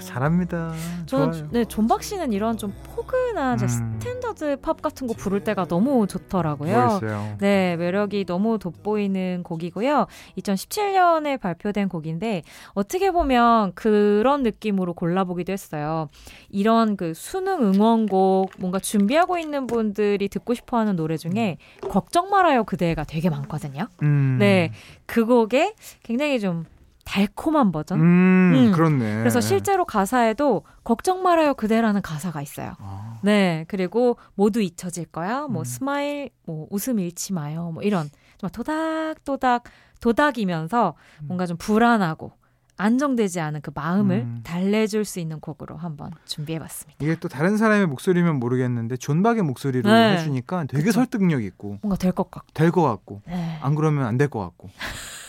잘합니다. 0.03 0.73
저는 1.07 1.33
좋아요. 1.33 1.49
네 1.53 1.65
존박 1.65 2.03
씨는 2.03 2.33
이런 2.33 2.57
좀 2.57 2.75
포근한 2.85 3.59
음. 3.61 3.69
standard 3.69 4.57
pop 4.61 4.81
같은 4.83 5.07
거 5.07 5.15
부를 5.15 5.45
때가 5.45 5.67
너무 5.67 6.07
좋더라고요. 6.07 6.77
멋있어요. 6.77 7.37
네 7.41 7.77
매력이 7.77 8.25
너무 8.25 8.59
돋보이는 8.59 9.43
곡이고요. 9.43 10.07
2017년에 10.39 11.41
발표된 11.41 11.89
곡인데 11.89 12.43
어떻게 12.73 13.11
보면 13.11 13.73
그런 13.75 14.43
느낌으로 14.43 14.95
골라보기도 14.95 15.53
했어요. 15.53 16.09
이런 16.49 16.97
그 16.97 17.13
수능 17.15 17.63
응원곡 17.63 18.53
뭔가 18.59 18.79
준비하고 18.79 19.39
있는 19.39 19.67
분들이 19.67 20.29
듣고 20.29 20.55
싶어하는 20.55 20.97
노래 20.97 21.17
중에 21.17 21.59
걱정 21.91 22.31
말아요 22.31 22.65
그대가 22.65 23.05
되게 23.05 23.29
많거든요. 23.29 23.89
음. 24.03 24.37
네 24.39 24.73
그 25.13 25.27
곡에 25.27 25.75
굉장히 26.03 26.41
좀 26.41 26.65
달콤한 27.05 27.73
버전. 27.73 28.01
음, 28.01 28.53
음, 28.55 28.73
그렇네. 28.73 29.19
그래서 29.19 29.41
실제로 29.41 29.85
가사에도 29.85 30.65
걱정 30.85 31.23
말아요 31.23 31.55
그대라는 31.55 32.01
가사가 32.03 32.43
있어요. 32.43 32.73
아. 32.79 33.19
네, 33.23 33.65
그리고 33.69 34.17
모두 34.35 34.61
잊혀질 34.61 35.07
거야. 35.07 35.47
뭐 35.49 35.63
음. 35.63 35.65
Smile, 35.65 36.31
뭐 36.47 36.67
웃음 36.71 36.99
잃지 36.99 37.33
마요. 37.33 37.71
뭐 37.75 37.83
이런 37.83 38.09
정 38.39 38.51
도닥도닥 38.51 39.65
도닥이면서 40.01 40.95
음. 41.23 41.27
뭔가 41.27 41.47
좀 41.47 41.57
불안하고 41.57 42.33
안정되지 42.79 43.39
않은 43.39 43.61
그 43.61 43.71
마음을 43.75 44.17
음. 44.23 44.41
달래줄 44.43 45.05
수 45.05 45.21
있는 45.21 45.39
곡으로 45.41 45.77
한번 45.77 46.11
준비해봤습니다. 46.25 47.05
이게 47.05 47.15
또 47.21 47.29
다른 47.29 47.57
사람의 47.57 47.87
목소리면 47.87 48.37
모르겠는데 48.41 48.97
존박의 48.97 49.43
목소리로 49.43 49.89
네. 49.89 50.15
해주니까 50.17 50.65
되게 50.65 50.85
그쵸? 50.85 50.93
설득력 50.95 51.45
있고 51.45 51.79
뭔가 51.83 51.97
될 51.97 52.13
것 52.13 52.31
같고 52.31 52.49
될 52.55 52.73
것 52.73 52.83
같고 52.83 53.21
네. 53.27 53.59
안 53.61 53.75
그러면 53.75 54.07
안 54.07 54.17
될 54.19 54.29
것 54.29 54.41
같고 54.41 54.69
네. 54.69 54.75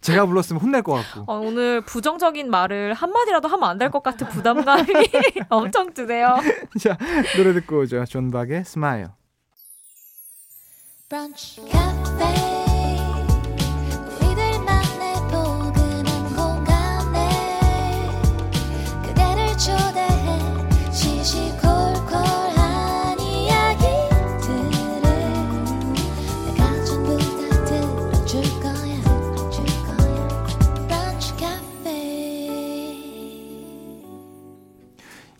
제가 0.00 0.26
불렀으면 0.26 0.60
혼낼 0.62 0.82
것 0.82 0.92
같고. 0.94 1.24
어, 1.26 1.38
오늘 1.40 1.80
부정적인 1.82 2.50
말을 2.50 2.94
한마디라도 2.94 3.48
하면 3.48 3.68
안 3.68 3.78
될 3.78 3.90
것 3.90 4.02
같은 4.02 4.28
부담감이 4.28 4.86
엄청 5.50 5.92
드네요. 5.92 6.38
자, 6.80 6.96
노래 7.36 7.52
듣고 7.52 7.80
오죠. 7.80 8.04
존 8.06 8.30
박의 8.30 8.64
스마일. 8.64 9.08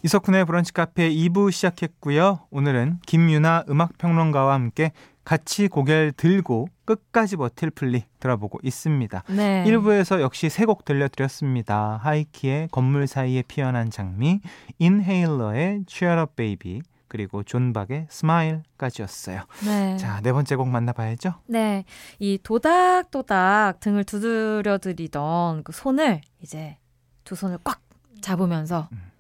이석훈의 0.05 0.45
브런치 0.47 0.73
카페 0.73 1.09
2부 1.11 1.53
시작했고요. 1.53 2.41
오늘은 2.51 2.99
김윤하 3.07 3.65
음악평론가와 3.69 4.53
함께 4.55 4.91
같이 5.25 5.69
고개를 5.69 6.11
들고 6.13 6.67
끝까지 6.85 7.37
버틸 7.37 7.71
플리 7.71 8.05
들어보고 8.19 8.59
있습니다. 8.65 9.23
네. 9.29 9.65
1부에서 9.65 10.21
역시 10.21 10.49
세 10.49 10.65
곡 10.67 10.85
들려드렸습니다. 10.85 12.01
하이키의 12.03 12.69
건물 12.73 13.07
사이에 13.07 13.43
피어난 13.47 13.91
장미, 13.91 14.41
인헤일러의 14.81 15.85
Cheer 15.87 16.21
Up 16.21 16.33
Baby, 16.35 16.83
그리고 17.07 17.45
존박의 17.45 18.07
Smile까지였어요. 18.09 19.43
네. 19.67 19.97
자, 19.99 20.21
네 20.23 20.33
번째 20.33 20.57
곡 20.57 20.69
만나봐야죠. 20.69 21.35
네. 21.47 21.85
이 22.19 22.39
도닥도닥 22.43 23.79
등을 23.79 24.03
두드려 24.03 24.79
드리던 24.79 25.63
그 25.63 25.71
손을 25.73 26.23
이제 26.41 26.79
두 27.23 27.37
손을 27.37 27.59
꽉 27.63 27.81
잡으면서 28.21 28.89
음. 28.91 29.12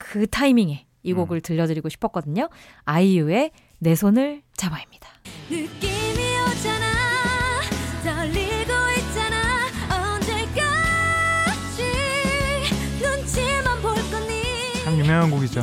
그 0.00 0.26
타이밍에 0.26 0.86
이 1.02 1.12
곡을 1.12 1.38
음. 1.38 1.40
들려드리고 1.42 1.88
싶었거든요. 1.90 2.48
아이유의 2.84 3.50
내 3.78 3.94
손을 3.94 4.42
잡아입니다. 4.56 5.08
참 14.84 14.98
유명한 14.98 15.30
곡이죠. 15.30 15.62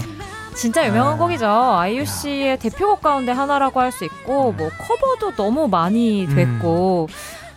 진짜 0.56 0.88
유명한 0.88 1.14
아. 1.16 1.18
곡이죠. 1.18 1.46
아이유 1.48 2.06
씨의 2.06 2.58
대표곡 2.60 3.02
가운데 3.02 3.32
하나라고 3.32 3.80
할 3.80 3.92
수 3.92 4.06
있고 4.06 4.52
뭐 4.54 4.70
커버도 4.70 5.36
너무 5.36 5.68
많이 5.68 6.28
됐고 6.34 7.08
음. 7.10 7.14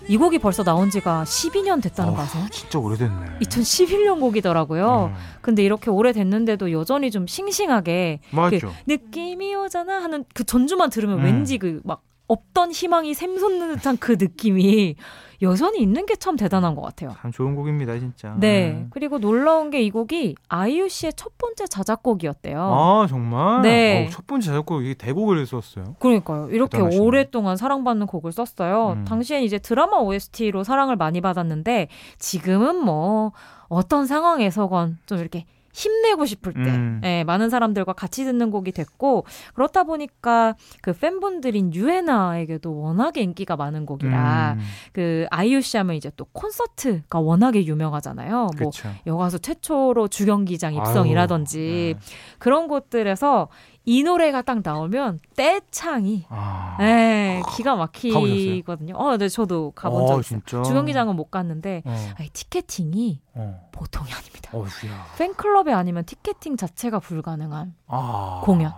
이 0.08 0.16
곡이 0.16 0.38
벌써 0.38 0.64
나온 0.64 0.90
지가 0.90 1.24
12년 1.24 1.82
됐다는 1.82 2.14
거 2.14 2.22
아세요? 2.22 2.46
진짜 2.50 2.78
오래됐네. 2.78 3.38
2011년 3.42 4.20
곡이더라고요. 4.20 5.12
음. 5.14 5.38
근데 5.40 5.62
이렇게 5.62 5.90
오래됐는데도 5.90 6.72
여전히 6.72 7.10
좀 7.10 7.26
싱싱하게 7.26 8.20
맞죠. 8.30 8.68
그 8.68 8.92
느낌이 8.92 9.54
오잖아 9.54 10.02
하는 10.02 10.24
그 10.34 10.44
전주만 10.44 10.90
들으면 10.90 11.18
음. 11.20 11.24
왠지 11.24 11.58
그 11.58 11.80
막 11.84 12.02
없던 12.30 12.70
희망이 12.72 13.12
샘솟는 13.14 13.74
듯한 13.76 13.96
그 13.98 14.16
느낌이 14.18 14.94
여전히 15.42 15.80
있는 15.80 16.04
게 16.06 16.14
참 16.16 16.36
대단한 16.36 16.74
것 16.74 16.82
같아요. 16.82 17.16
참 17.20 17.32
좋은 17.32 17.56
곡입니다, 17.56 17.98
진짜. 17.98 18.36
네. 18.38 18.72
음. 18.72 18.90
그리고 18.90 19.18
놀라운 19.18 19.70
게 19.70 19.80
이 19.82 19.90
곡이 19.90 20.34
아이유 20.48 20.88
씨의 20.88 21.14
첫 21.16 21.36
번째 21.38 21.66
자작곡이었대요. 21.66 22.60
아, 22.62 23.06
정말? 23.08 23.62
네. 23.62 24.06
어, 24.06 24.10
첫 24.10 24.26
번째 24.26 24.46
자작곡, 24.48 24.84
이게 24.84 24.94
대곡을 24.94 25.44
썼어요. 25.46 25.96
그러니까요. 25.98 26.50
이렇게 26.50 26.76
대단하시네. 26.76 27.02
오랫동안 27.04 27.56
사랑받는 27.56 28.06
곡을 28.06 28.32
썼어요. 28.32 28.96
음. 28.98 29.04
당시엔 29.06 29.42
이제 29.42 29.58
드라마 29.58 29.96
OST로 29.96 30.62
사랑을 30.62 30.96
많이 30.96 31.20
받았는데, 31.22 31.88
지금은 32.18 32.76
뭐, 32.76 33.32
어떤 33.68 34.06
상황에서건 34.06 34.98
좀 35.06 35.18
이렇게 35.20 35.46
힘내고 35.72 36.26
싶을 36.26 36.52
때 36.52 36.60
음. 36.60 37.00
예, 37.04 37.24
많은 37.24 37.50
사람들과 37.50 37.92
같이 37.92 38.24
듣는 38.24 38.50
곡이 38.50 38.72
됐고 38.72 39.24
그렇다 39.54 39.84
보니까 39.84 40.54
그 40.82 40.92
팬분들인 40.92 41.74
유에나에게도 41.74 42.80
워낙에 42.80 43.20
인기가 43.22 43.56
많은 43.56 43.86
곡이라 43.86 44.56
음. 44.58 44.60
그 44.92 45.26
아이유 45.30 45.60
씨 45.60 45.76
하면 45.76 45.96
이제 45.96 46.10
또 46.16 46.24
콘서트가 46.26 47.20
워낙에 47.20 47.64
유명하잖아요. 47.64 48.50
뭐 48.58 48.70
그쵸. 48.70 48.88
뭐 48.88 49.14
여가수 49.14 49.40
최초로 49.40 50.08
주경기장 50.08 50.74
입성이라든지 50.74 51.96
네. 51.98 52.06
그런 52.38 52.68
곳들에서 52.68 53.48
이 53.84 54.02
노래가 54.02 54.42
딱 54.42 54.60
나오면 54.62 55.20
떼창이 55.36 56.26
아. 56.28 56.76
네, 56.78 57.42
기가 57.56 57.76
막히거든요. 57.76 58.94
어, 58.94 59.16
네, 59.16 59.28
저도 59.28 59.72
가본 59.74 60.02
어, 60.02 60.06
적 60.06 60.20
있어요. 60.20 60.62
주경기장은 60.62 61.16
못 61.16 61.30
갔는데 61.30 61.82
어. 61.84 61.96
아니, 62.18 62.28
티켓팅이 62.30 63.20
어. 63.34 63.68
보통이 63.72 64.10
아닙니다. 64.12 64.50
어휴야. 64.52 65.06
팬클럽에 65.18 65.72
아니면 65.72 66.04
티켓팅 66.04 66.56
자체가 66.56 66.98
불가능한 66.98 67.74
아. 67.86 68.42
공연. 68.44 68.72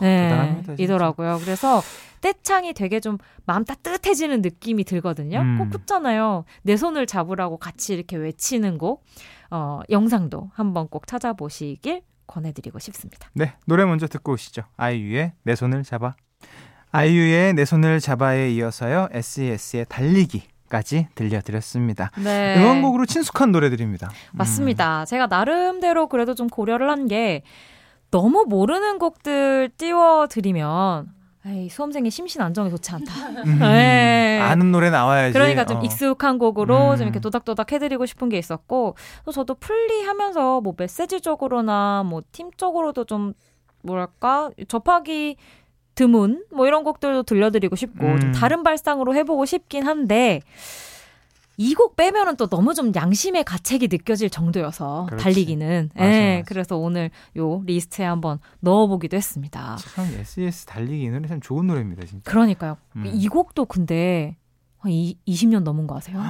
네, 0.00 0.62
이더라고요. 0.78 1.38
그래서 1.40 1.80
떼창이 2.20 2.74
되게 2.74 2.98
좀 2.98 3.18
마음 3.44 3.64
따뜻해지는 3.64 4.42
느낌이 4.42 4.82
들거든요. 4.84 5.38
음. 5.38 5.58
꼭 5.58 5.70
붙잖아요. 5.70 6.44
내 6.62 6.76
손을 6.76 7.06
잡으라고 7.06 7.56
같이 7.58 7.94
이렇게 7.94 8.16
외치는 8.16 8.78
곡. 8.78 9.04
어, 9.50 9.80
영상도 9.90 10.50
한번 10.54 10.88
꼭 10.88 11.06
찾아보시길 11.06 12.02
권해드리고 12.26 12.78
싶습니다. 12.78 13.28
네, 13.34 13.54
노래 13.66 13.84
먼저 13.84 14.06
듣고 14.06 14.32
오시죠. 14.32 14.62
아이유의 14.76 15.32
내 15.42 15.54
손을 15.54 15.82
잡아. 15.82 16.14
아이유의 16.92 17.54
내 17.54 17.64
손을 17.64 18.00
잡아에 18.00 18.50
이어서요. 18.52 19.08
SES의 19.12 19.86
달리기. 19.88 20.44
까지 20.68 21.06
들려드렸습니다. 21.14 22.10
네. 22.24 22.56
응원곡으로 22.58 23.06
친숙한 23.06 23.52
노래들입니다. 23.52 24.10
맞습니다. 24.32 25.02
음. 25.02 25.04
제가 25.06 25.28
나름대로 25.28 26.08
그래도 26.08 26.34
좀 26.34 26.48
고려를 26.48 26.90
한 26.90 27.06
게 27.06 27.42
너무 28.10 28.46
모르는 28.48 28.98
곡들 28.98 29.70
띄워드리면 29.78 31.08
에이, 31.48 31.68
수험생의 31.68 32.10
심신 32.10 32.40
안정에 32.40 32.70
좋지 32.70 32.90
않다. 32.92 33.28
음, 33.44 33.58
네. 33.60 34.40
아는 34.42 34.72
노래 34.72 34.90
나와야지. 34.90 35.32
그러니까 35.32 35.64
좀 35.64 35.78
어. 35.78 35.82
익숙한 35.82 36.38
곡으로 36.38 36.90
음. 36.90 36.96
좀 36.96 37.04
이렇게 37.04 37.20
도닥도닥 37.20 37.70
해드리고 37.72 38.04
싶은 38.04 38.28
게 38.28 38.38
있었고, 38.38 38.96
또 39.24 39.32
저도 39.32 39.54
플리하면서 39.54 40.60
뭐 40.62 40.74
메시지적으로나 40.76 42.02
뭐 42.04 42.22
팀적으로도 42.32 43.04
좀 43.04 43.34
뭐랄까 43.82 44.50
접하기 44.66 45.36
드문 45.94 46.44
뭐 46.52 46.66
이런 46.66 46.84
곡들도 46.84 47.22
들려드리고 47.22 47.76
싶고 47.76 48.06
음. 48.06 48.20
좀 48.20 48.32
다른 48.32 48.62
발상으로 48.62 49.14
해보고 49.14 49.46
싶긴 49.46 49.86
한데 49.86 50.42
이 51.58 51.74
곡 51.74 51.96
빼면은 51.96 52.36
또 52.36 52.48
너무 52.48 52.74
좀 52.74 52.92
양심의 52.94 53.44
가책이 53.44 53.88
느껴질 53.88 54.28
정도여서 54.30 55.06
그렇지. 55.06 55.24
달리기는. 55.24 55.90
예. 55.96 56.00
네, 56.00 56.42
그래서 56.46 56.76
오늘 56.76 57.10
요 57.36 57.62
리스트에 57.64 58.04
한번 58.04 58.38
넣어보기도 58.60 59.16
했습니다. 59.16 59.76
참 59.94 60.04
SES 60.20 60.66
달리기 60.66 61.08
노래 61.08 61.26
참 61.28 61.40
좋은 61.40 61.66
노래입니다, 61.66 62.04
진짜. 62.06 62.30
그러니까요. 62.30 62.76
음. 62.96 63.04
이 63.06 63.28
곡도 63.28 63.64
근데 63.66 64.36
한 64.78 64.90
20년 64.92 65.60
넘은 65.62 65.86
거 65.86 65.96
아세요? 65.96 66.20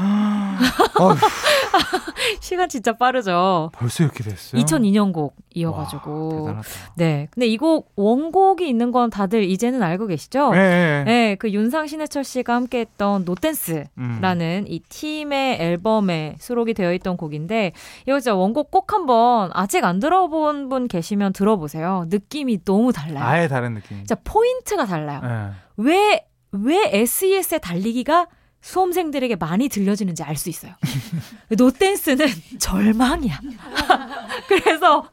시간 2.41 2.69
진짜 2.69 2.93
빠르죠. 2.93 3.71
벌써 3.73 4.05
이렇게 4.05 4.23
됐어요? 4.25 4.63
2002년 4.63 5.13
곡이어가지고. 5.13 6.45
와, 6.45 6.63
네. 6.97 7.29
근데 7.31 7.47
이 7.47 7.57
곡 7.57 7.93
원곡이 7.97 8.69
있는 8.69 8.93
건 8.93 9.09
다들 9.11 9.45
이제는 9.45 9.83
알고 9.83 10.07
계시죠? 10.09 10.51
네. 10.53 10.59
네. 10.59 11.05
네 11.05 11.37
그 11.39 11.51
윤상 11.51 11.87
신해철 11.87 12.25
씨가 12.25 12.55
함께했던 12.55 13.25
노댄스라는 13.25 13.89
음. 13.99 14.65
이 14.69 14.81
팀의 14.89 15.61
앨범에 15.61 16.37
수록이 16.39 16.75
되어 16.75 16.93
있던 16.95 17.17
곡인데 17.17 17.73
이거 18.07 18.19
진짜 18.21 18.35
원곡 18.35 18.71
꼭 18.71 18.93
한번 18.93 19.51
아직 19.53 19.85
안 19.85 20.01
들어본 20.01 20.69
분 20.69 20.89
계시면 20.89 21.33
들어보세요. 21.33 22.05
느낌이 22.09 22.65
너무 22.65 22.93
달라요. 22.93 23.25
아예 23.25 23.49
다른 23.49 23.75
느낌. 23.75 23.99
진짜 23.99 24.17
포인트가 24.25 24.87
달라요. 24.87 25.21
네. 25.23 25.51
왜, 25.79 26.27
왜 26.53 26.91
SES의 26.93 27.61
달리기가 27.61 28.27
수험생들에게 28.61 29.37
많이 29.37 29.69
들려지는지 29.69 30.23
알 30.25 30.37
수 30.37 30.49
있어요. 30.49 30.73
노댄스는 31.57 32.27
절망이야. 32.59 33.39
그래서 34.49 35.09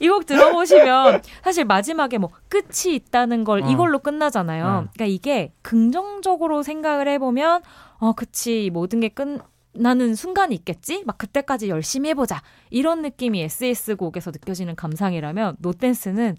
이 0.00 0.08
곡 0.08 0.24
들어보시면 0.26 1.22
사실 1.42 1.64
마지막에 1.64 2.16
뭐 2.18 2.30
끝이 2.48 2.94
있다는 2.94 3.44
걸 3.44 3.62
어. 3.62 3.70
이걸로 3.70 3.98
끝나잖아요. 3.98 4.64
어. 4.64 4.68
그러니까 4.94 5.04
이게 5.06 5.52
긍정적으로 5.62 6.62
생각을 6.62 7.08
해보면 7.08 7.62
어, 7.98 8.12
그치 8.14 8.70
모든 8.72 9.00
게 9.00 9.08
끝. 9.08 9.40
나는 9.78 10.14
순간이 10.14 10.54
있겠지? 10.54 11.02
막 11.04 11.18
그때까지 11.18 11.68
열심히 11.68 12.08
해보자. 12.08 12.40
이런 12.70 13.02
느낌이 13.02 13.42
SS 13.42 13.96
곡에서 13.96 14.30
느껴지는 14.30 14.74
감상이라면 14.74 15.56
노댄스는 15.58 16.38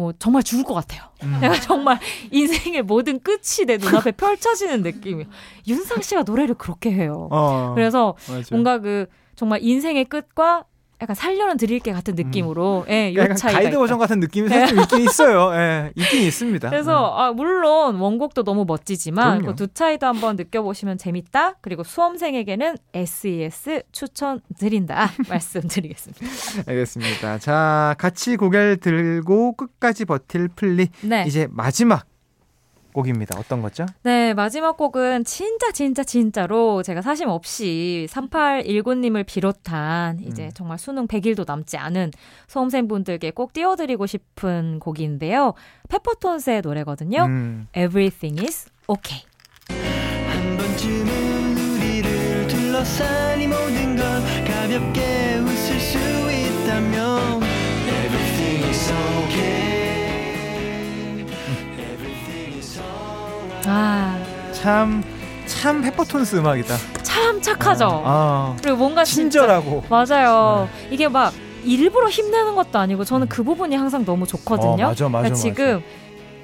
어, 0.00 0.12
정말 0.18 0.42
죽을 0.42 0.64
것 0.64 0.74
같아요. 0.74 1.02
음. 1.22 1.38
내가 1.40 1.54
정말 1.60 1.98
인생의 2.30 2.82
모든 2.82 3.20
끝이 3.20 3.66
내 3.66 3.76
눈앞에 3.76 4.12
펼쳐지는 4.12 4.82
느낌이. 4.82 5.26
윤상 5.68 6.02
씨가 6.02 6.22
노래를 6.22 6.54
그렇게 6.54 6.90
해요. 6.90 7.28
어, 7.30 7.72
그래서 7.74 8.16
맞아. 8.28 8.46
뭔가 8.50 8.78
그 8.78 9.06
정말 9.36 9.60
인생의 9.62 10.06
끝과 10.06 10.64
약간 11.02 11.14
살려는 11.16 11.56
드릴 11.56 11.80
게 11.80 11.92
같은 11.92 12.14
느낌으로 12.14 12.84
음. 12.86 12.92
예, 12.92 13.14
요 13.14 13.34
차이가 13.34 13.60
가이드 13.60 13.76
버전 13.78 13.98
같은 13.98 14.20
느낌이 14.20 14.48
살짝 14.48 14.78
있긴 14.82 15.00
있어요. 15.00 15.54
예, 15.54 15.92
있긴 15.94 16.22
있습니다. 16.22 16.68
그래서 16.68 16.92
네. 17.16 17.22
아, 17.22 17.32
물론 17.32 17.96
원곡도 17.96 18.44
너무 18.44 18.64
멋지지만 18.66 19.44
그 19.44 19.54
두 19.54 19.68
차이도 19.68 20.06
한번 20.06 20.36
느껴보시면 20.36 20.98
재밌다. 20.98 21.54
그리고 21.60 21.82
수험생에게는 21.84 22.76
SES 22.94 23.82
추천드린다 23.92 25.10
말씀드리겠습니다. 25.28 26.24
알겠습니다. 26.66 27.38
자, 27.38 27.94
같이 27.98 28.36
고개를 28.36 28.76
들고 28.78 29.54
끝까지 29.56 30.04
버틸 30.04 30.48
플리 30.54 30.88
네. 31.02 31.24
이제 31.26 31.48
마지막 31.50 32.06
곡입니다. 32.92 33.38
어떤 33.38 33.62
거죠? 33.62 33.86
네, 34.02 34.34
마지막 34.34 34.76
곡은 34.76 35.24
진짜 35.24 35.72
진짜 35.72 36.02
진짜로 36.04 36.82
제가 36.82 37.02
사심 37.02 37.28
없이 37.28 38.06
3819님을 38.10 39.24
비롯한 39.26 40.20
이제 40.20 40.44
음. 40.46 40.50
정말 40.54 40.78
수능 40.78 41.06
100일도 41.06 41.46
남지 41.46 41.76
않은 41.76 42.10
수험생분들께 42.48 43.30
꼭 43.32 43.52
띄워드리고 43.52 44.06
싶은 44.06 44.78
곡인데요. 44.80 45.54
페퍼톤스의 45.88 46.62
노래거든요. 46.62 47.24
음. 47.24 47.68
Everything 47.76 48.42
is 48.42 48.68
okay. 48.86 49.24
한 50.28 50.56
번쯤은 50.56 51.56
우리를 51.76 52.46
둘러싼 52.48 53.40
이 53.40 53.46
모든 53.46 53.96
건 53.96 54.22
가볍게 54.44 55.36
웃을 55.38 55.80
수 55.80 55.98
있다면 55.98 57.42
Everything 57.86 58.64
is 58.68 58.92
okay. 58.92 59.69
아. 63.66 64.18
참, 64.52 65.02
참 65.46 65.82
페퍼톤스 65.82 66.36
음악이다. 66.36 66.76
참 67.02 67.40
착하죠. 67.40 67.86
아, 67.86 68.54
아. 68.54 68.56
그리고 68.62 68.78
뭔가 68.78 69.04
친절하고. 69.04 69.84
맞아요. 69.88 70.68
네. 70.82 70.88
이게 70.90 71.08
막 71.08 71.32
일부러 71.64 72.08
힘내는 72.08 72.54
것도 72.54 72.78
아니고 72.78 73.04
저는 73.04 73.28
그 73.28 73.42
부분이 73.42 73.76
항상 73.76 74.04
너무 74.04 74.26
좋거든요. 74.26 74.84
어, 74.84 74.88
맞아, 74.88 75.08
맞아, 75.08 75.22
그러니까 75.28 75.34
지금 75.34 75.74
맞아. 75.74 75.84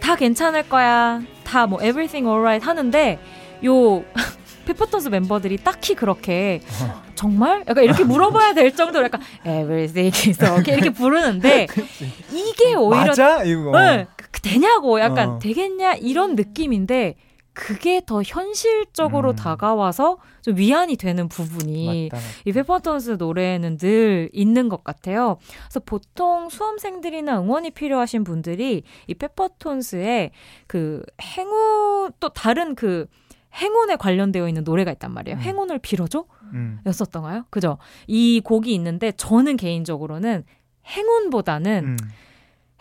다 0.01 0.17
괜찮을 0.17 0.69
거야. 0.69 1.21
다 1.45 1.67
뭐 1.67 1.81
everything 1.83 2.27
alright 2.29 2.65
하는데 2.65 3.19
요 3.65 4.03
페퍼톤스 4.67 5.09
멤버들이 5.09 5.59
딱히 5.59 5.95
그렇게 5.95 6.61
어. 6.83 7.03
정말 7.15 7.65
약간 7.69 7.85
이렇게 7.85 8.03
물어봐야 8.05 8.53
될 8.53 8.75
정도로 8.75 9.05
약간 9.07 9.21
everything 9.47 10.13
is 10.29 10.43
okay 10.45 10.77
이렇게 10.77 10.91
부르는데 10.91 11.67
이게 12.35 12.75
오히려 12.75 13.07
맞아 13.07 13.43
이거 13.45 13.71
네, 13.79 14.07
되냐고 14.47 15.01
약간 15.01 15.29
어. 15.31 15.39
되겠냐 15.39 15.95
이런 15.95 16.37
느낌인데 16.37 17.17
그게 17.53 18.03
더 18.05 18.23
현실적으로 18.23 19.31
음. 19.31 19.37
다가와서 19.37 20.19
좀 20.43 20.59
위안이 20.59 20.97
되는 20.97 21.27
부분이 21.27 22.11
맞다, 22.11 22.17
맞다. 22.23 22.29
이 22.45 22.53
페퍼톤스 22.53 23.11
노래에는 23.13 23.79
늘 23.79 24.29
있는 24.35 24.69
것 24.69 24.85
같아요. 24.85 25.39
그래서 25.65 25.81
보통 25.81 26.51
수험생들이나 26.51 27.41
응원이 27.41 27.71
필요하신 27.71 28.25
분들이 28.25 28.83
이 29.07 29.15
페퍼톤스의 29.15 30.33
그 30.67 31.03
행운 31.23 32.13
또 32.21 32.29
다른 32.29 32.75
그 32.75 33.07
행운에 33.55 33.97
관련되어 33.97 34.49
있는 34.49 34.63
노래가 34.63 34.93
있단 34.93 35.13
말이에요. 35.13 35.39
음. 35.39 35.41
행운을 35.41 35.79
빌어줘? 35.79 36.27
음. 36.53 36.81
였었던가요? 36.85 37.47
그죠? 37.49 37.79
이 38.07 38.43
곡이 38.45 38.75
있는데 38.75 39.13
저는 39.13 39.57
개인적으로는 39.57 40.45
행운보다는 40.87 41.85
음. 41.87 41.97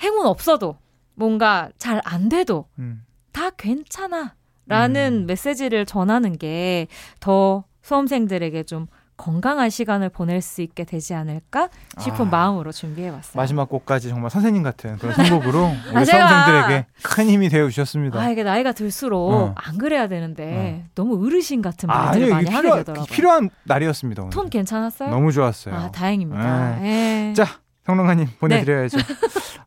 행운 0.01 0.27
없어도 0.27 0.75
뭔가 1.15 1.69
잘 1.77 2.01
안 2.05 2.29
돼도 2.29 2.67
음. 2.79 3.03
다 3.31 3.49
괜찮아. 3.51 4.33
라는 4.67 5.23
음. 5.23 5.25
메시지를 5.27 5.85
전하는 5.85 6.37
게 6.37 6.87
더 7.19 7.63
수험생들에게 7.83 8.63
좀 8.63 8.87
건강한 9.17 9.69
시간을 9.69 10.09
보낼 10.09 10.41
수 10.41 10.61
있게 10.61 10.83
되지 10.83 11.13
않을까 11.13 11.69
싶은 11.99 12.25
아, 12.25 12.29
마음으로 12.29 12.71
준비해봤어요. 12.73 13.33
마지막 13.39 13.69
곡까지 13.69 14.09
정말 14.09 14.29
선생님 14.31 14.61
같은 14.63 14.97
그런 14.97 15.13
선곡으로 15.15 15.67
우리 15.91 15.97
아, 15.97 16.03
수험생들에게 16.03 16.85
큰 17.03 17.29
힘이 17.29 17.47
되어 17.49 17.69
주셨습니다. 17.69 18.19
아 18.19 18.29
이게 18.29 18.43
나이가 18.43 18.71
들수록 18.73 19.31
어. 19.31 19.53
안 19.55 19.77
그래야 19.77 20.07
되는데 20.09 20.83
어. 20.83 20.89
너무 20.95 21.23
어르신 21.25 21.61
같은 21.61 21.87
말을 21.87 22.25
아, 22.25 22.35
많이 22.35 22.49
하게 22.49 22.61
필요, 22.67 22.75
되더라고요. 22.77 23.05
필요한 23.05 23.49
날이었습니다. 23.63 24.23
오늘. 24.23 24.31
톤 24.33 24.49
괜찮았어요? 24.49 25.09
너무 25.11 25.31
좋았어요. 25.31 25.75
아 25.75 25.91
다행입니다. 25.91 26.79
네. 26.81 27.33
자 27.37 27.45
평론가님 27.85 28.27
보내드려야죠. 28.39 28.97
네. 28.97 29.03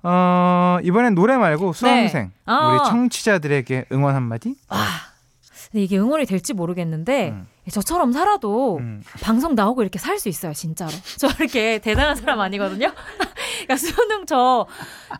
어, 0.02 0.78
이번엔 0.83 1.14
노래 1.14 1.37
말고 1.37 1.72
수험생 1.72 2.26
네. 2.28 2.31
아. 2.46 2.68
우리 2.68 2.90
청취자들에게 2.90 3.87
응원 3.92 4.14
한마디. 4.14 4.54
와. 4.68 4.78
이게 5.74 5.98
응원이 5.98 6.24
될지 6.24 6.54
모르겠는데 6.54 7.28
음. 7.31 7.46
저처럼 7.70 8.11
살아도 8.12 8.78
음. 8.78 9.02
방송 9.22 9.54
나오고 9.54 9.83
이렇게 9.83 9.98
살 9.98 10.18
수 10.18 10.31
있어요, 10.31 10.54
진짜로. 10.54 10.90
저 11.18 11.28
이렇게 11.38 11.78
대단한 11.78 12.16
사람 12.16 12.40
아니거든요. 12.40 12.90
그러니까 13.66 13.76
수능 13.76 14.24
저 14.24 14.66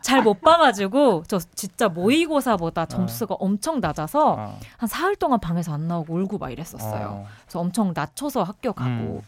잘 0.01 0.23
못 0.23 0.41
봐가지고 0.41 1.25
저 1.29 1.39
진짜 1.55 1.89
모의고사보다 1.89 2.83
어. 2.83 2.87
점수가 2.87 3.35
어. 3.35 3.39
엄청 3.41 3.81
낮아서 3.81 4.35
어. 4.39 4.59
한 4.79 4.89
사흘 4.89 5.17
동안 5.17 5.39
방에서 5.39 5.75
안 5.75 5.87
나오고 5.87 6.15
울고 6.15 6.39
막 6.39 6.51
이랬었어요. 6.51 7.07
어. 7.09 7.29
그래서 7.45 7.61
엄청 7.61 7.93
낮춰서 7.95 8.43
학교 8.43 8.73
가고 8.73 8.91
음. 8.91 9.21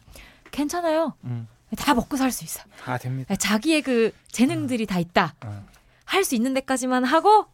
괜찮아요. 0.50 1.12
음. 1.72 1.76
다 1.76 1.94
먹고 1.94 2.16
살 2.16 2.30
수 2.32 2.44
있어. 2.44 2.62
아 2.86 2.98
됩니다. 2.98 3.34
자기의 3.36 3.82
그 3.82 4.12
재능들이 4.32 4.86
다 4.86 4.98
있다. 4.98 5.34
어. 5.44 5.64
할수 6.04 6.34
있는 6.34 6.54
데까지만 6.54 7.04
하고 7.04 7.46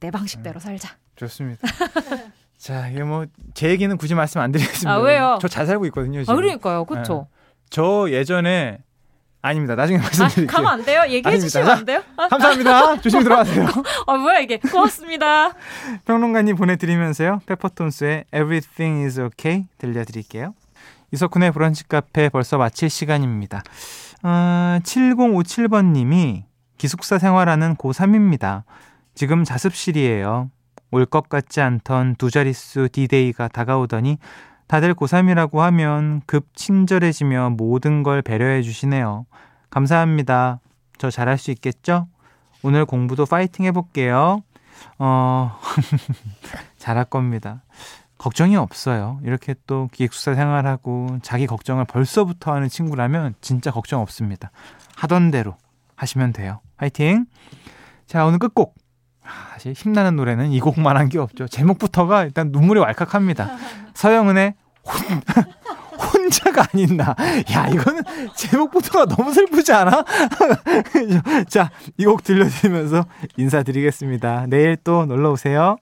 내 0.00 0.10
방식대로 0.10 0.58
음. 0.58 0.60
살자. 0.60 0.96
좋습니다. 1.16 1.66
자, 2.56 2.88
이게 2.88 3.02
뭐 3.02 3.26
제 3.54 3.68
얘기는 3.70 3.94
굳이 3.96 4.14
말씀 4.14 4.40
안 4.40 4.52
드리겠습니다. 4.52 4.92
아, 4.92 4.98
왜요? 4.98 5.38
저 5.40 5.48
잘 5.48 5.66
살고 5.66 5.86
있거든요. 5.86 6.20
지금. 6.22 6.32
아, 6.32 6.36
그러니까요. 6.36 6.84
그렇죠. 6.84 7.26
네. 7.30 7.40
저 7.70 8.06
예전에 8.10 8.78
아닙니다. 9.42 9.74
나중에 9.74 9.96
아, 10.00 10.02
말씀드릴게요. 10.02 10.48
아, 10.50 10.52
가면 10.56 10.72
안 10.72 10.84
돼요? 10.84 11.02
얘기해 11.08 11.38
주시면 11.38 11.70
안 11.70 11.84
돼요? 11.84 12.02
감사합니다. 12.30 13.00
조심히 13.00 13.24
들어가세요. 13.24 13.66
아, 14.06 14.14
뭐야 14.16 14.38
이게. 14.40 14.58
고맙습니다. 14.58 15.52
평론가님 16.04 16.56
보내드리면서요. 16.56 17.40
페퍼톤스의 17.46 18.24
Everything 18.32 19.04
is 19.04 19.18
Okay 19.20 19.66
들려드릴게요. 19.78 20.54
이석훈의 21.12 21.52
브런치 21.52 21.88
카페 21.88 22.28
벌써 22.28 22.58
마칠 22.58 22.88
시간입니다. 22.90 23.62
어, 24.22 24.78
7057번님이 24.82 26.44
기숙사 26.78 27.18
생활하는 27.18 27.74
고3입니다. 27.76 28.62
지금 29.14 29.44
자습실이에요. 29.44 30.50
올 30.92 31.06
것 31.06 31.28
같지 31.28 31.60
않던 31.60 32.16
두 32.16 32.30
자릿수 32.30 32.88
디데이가 32.90 33.48
다가오더니 33.48 34.18
다들 34.66 34.94
고3이라고 34.94 35.58
하면 35.58 36.20
급 36.26 36.48
친절해지며 36.54 37.50
모든 37.50 38.02
걸 38.02 38.22
배려해 38.22 38.62
주시네요. 38.62 39.26
감사합니다. 39.70 40.60
저 40.98 41.10
잘할 41.10 41.38
수 41.38 41.50
있겠죠? 41.52 42.08
오늘 42.62 42.84
공부도 42.84 43.26
파이팅 43.26 43.64
해볼게요. 43.66 44.42
어, 44.98 45.58
잘할 46.78 47.04
겁니다. 47.04 47.62
걱정이 48.20 48.54
없어요. 48.56 49.18
이렇게 49.24 49.54
또 49.66 49.88
기획수사 49.92 50.34
생활하고 50.34 51.20
자기 51.22 51.46
걱정을 51.46 51.86
벌써부터 51.86 52.52
하는 52.52 52.68
친구라면 52.68 53.34
진짜 53.40 53.70
걱정 53.70 54.02
없습니다. 54.02 54.50
하던 54.96 55.30
대로 55.30 55.56
하시면 55.96 56.34
돼요. 56.34 56.60
화이팅! 56.76 57.24
자, 58.06 58.26
오늘 58.26 58.38
끝곡. 58.38 58.74
사실 59.54 59.72
힘나는 59.72 60.16
노래는 60.16 60.50
이 60.52 60.60
곡만 60.60 60.98
한 60.98 61.08
게 61.08 61.18
없죠. 61.18 61.48
제목부터가 61.48 62.24
일단 62.24 62.50
눈물이 62.52 62.80
왈칵합니다. 62.80 63.56
서영은의 63.94 64.52
혼, 64.84 65.20
혼자가 66.12 66.66
아닌 66.74 66.98
나. 66.98 67.14
야, 67.54 67.68
이거는 67.68 68.02
제목부터가 68.36 69.06
너무 69.06 69.32
슬프지 69.32 69.72
않아? 69.72 70.04
자, 71.48 71.70
이 71.96 72.04
곡 72.04 72.22
들려드리면서 72.22 73.06
인사드리겠습니다. 73.38 74.44
내일 74.48 74.76
또 74.76 75.06
놀러 75.06 75.30
오세요. 75.32 75.76